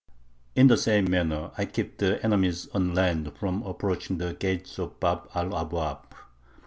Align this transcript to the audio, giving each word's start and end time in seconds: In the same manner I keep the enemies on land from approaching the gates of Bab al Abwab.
In 0.55 0.65
the 0.65 0.77
same 0.77 1.11
manner 1.11 1.51
I 1.59 1.65
keep 1.65 1.99
the 1.99 2.19
enemies 2.25 2.67
on 2.73 2.95
land 2.95 3.33
from 3.37 3.61
approaching 3.61 4.17
the 4.17 4.33
gates 4.33 4.79
of 4.79 4.99
Bab 4.99 5.29
al 5.35 5.51
Abwab. 5.53 6.15